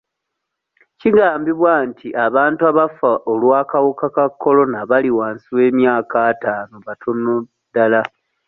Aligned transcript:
Kigambibwa 0.99 1.73
nti 1.89 2.07
abantu 2.25 2.61
abafa 2.71 3.11
olw'akawuka 3.31 4.05
ka 4.15 4.25
Corona 4.41 4.75
abali 4.83 5.11
wansi 5.17 5.47
w'emyaka 5.57 6.15
ataano 6.31 6.75
batono 6.87 7.33
ddala. 7.67 8.01